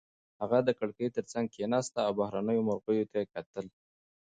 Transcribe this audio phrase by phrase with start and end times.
[0.41, 3.65] هغه د کړکۍ تر څنګ کېناسته او بهرنیو مرغیو ته یې وکتل.